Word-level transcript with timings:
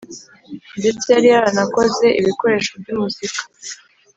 Ndetse 0.79 1.07
yari 1.15 1.27
yaranakoze 1.33 2.05
ibikoresho 2.19 2.71
by’ 2.81 2.89
umuzika 2.93 3.41